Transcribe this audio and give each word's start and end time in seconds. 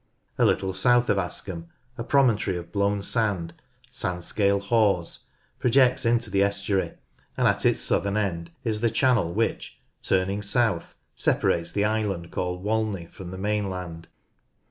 A 0.39 0.45
little 0.45 0.73
south 0.73 1.11
of 1.11 1.17
Askham 1.19 1.67
a 1.95 2.03
promontory 2.03 2.57
of 2.57 2.71
blown 2.71 3.03
sand, 3.03 3.53
Sandscale 3.91 4.59
Hawes, 4.59 5.25
projects 5.59 6.07
into 6.07 6.31
the 6.31 6.41
estuary, 6.41 6.93
and 7.37 7.47
at 7.47 7.67
its 7.67 7.81
southern 7.81 8.17
end 8.17 8.49
is 8.63 8.81
the 8.81 8.89
channel 8.89 9.31
which, 9.31 9.77
turning 10.01 10.41
south, 10.41 10.65
ALOXG 10.65 10.75
THK 10.75 10.75
COAST 10.77 10.87
II 10.87 10.95
separates 11.35 11.71
the 11.73 11.85
island 11.85 12.31
called 12.31 12.63
Walney 12.63 13.05
from 13.11 13.29
the 13.29 13.37
mainland. 13.37 14.07